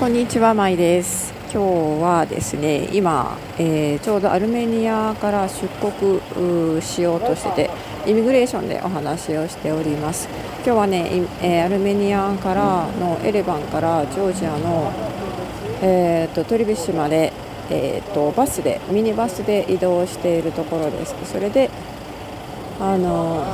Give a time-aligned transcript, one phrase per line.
[0.00, 1.34] こんにちは、まいです。
[1.52, 7.70] 今日はですね、今、えーちょうどアルメニアから出国しようとしてて、
[8.06, 10.26] イミグレーションでお話をしております。
[10.64, 14.90] 今日はね、えーアルメニアからのエレバンからジョージアの、
[15.82, 17.34] えー、とトリビッシュまで、
[17.68, 21.14] えー、とバスでミニバスで移動しているところです。
[21.30, 21.68] それで
[22.80, 23.44] あの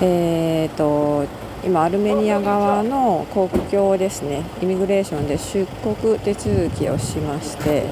[0.00, 1.26] えー、と
[1.64, 7.84] 今、アルメニア側の国境ですね、イミグレーションで出国手続きをしまして、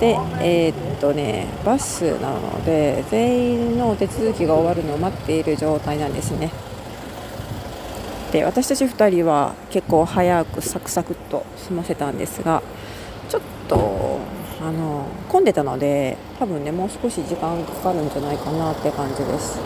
[0.00, 6.50] で、えーっとね、バスなので、全員の手続きが終わるのを待っている状態なんですね。
[8.32, 12.62] で、私たち2人は結構早くサクサクっと済ませたんですが、
[13.28, 14.18] ちょっと
[14.60, 19.58] あの混んでたので、多分ね、もう少し時間かかるんじゃないかなって感じです。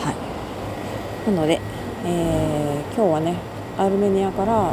[0.00, 0.14] はい、
[1.26, 1.60] なので、
[2.04, 3.36] えー今日はね
[3.76, 4.72] アルメニアから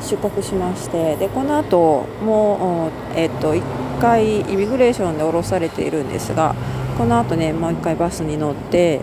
[0.00, 3.62] 出国しましてでこの後もう、えっと1
[4.00, 6.54] 回イミグレーションで降ろされているんですが
[6.96, 9.00] この後ねもう1回バスに乗って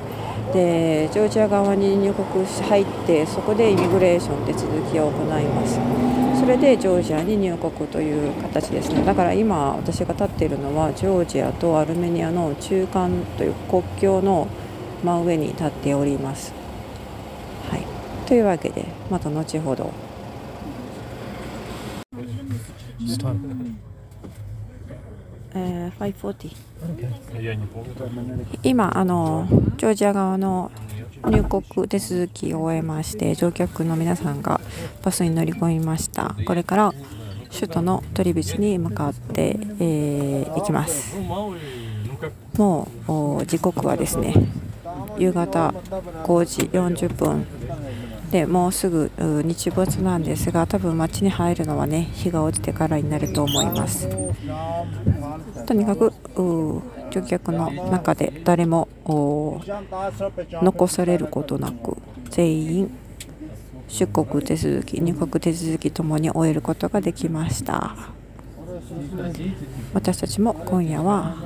[0.54, 5.78] でジョージア側に入国し入ってそこでイミグレーション手続きを行います。
[6.40, 9.04] それでジョージアに入国という形ですね。
[9.04, 14.48] だから今私が立っているのはジョージアとアルメニアの中間という国境の
[15.04, 16.54] 真上に立っております、
[18.26, 19.94] というわけでまた後ほど。
[28.64, 30.70] 今あのジョージア側の
[31.24, 34.60] 入国手続きを終えまして乗客の皆さんが
[35.02, 36.36] バスに乗り込みました。
[36.46, 36.94] これから
[37.54, 41.16] 首都のトリビチに向かって、えー、いきます。
[42.58, 42.88] も
[43.40, 44.34] う時刻はですね
[45.18, 45.70] 夕方
[46.24, 47.46] 5時40分
[48.32, 54.10] でもうすぐ日没なんですが多分街に入るのはね日が落ちてからになると思います。
[55.66, 56.82] とにかく乗
[57.22, 61.98] 客の中で誰も残されることなく
[62.30, 62.92] 全員
[63.88, 67.96] 出国手続き入国手続きともに終えることができました。
[69.94, 71.38] 私たちも今夜は、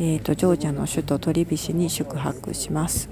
[0.00, 3.10] えーと、とジョージアの首都トリビシに宿泊します。